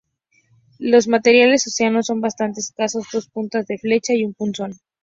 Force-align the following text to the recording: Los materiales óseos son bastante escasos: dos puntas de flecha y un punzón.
Los 0.79 1.07
materiales 1.07 1.67
óseos 1.67 2.07
son 2.07 2.21
bastante 2.21 2.59
escasos: 2.59 3.05
dos 3.13 3.27
puntas 3.29 3.67
de 3.67 3.77
flecha 3.77 4.15
y 4.15 4.25
un 4.25 4.33
punzón. 4.33 4.79